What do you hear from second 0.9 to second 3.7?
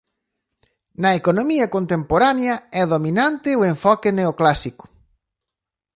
Na economía contemporánea é dominante o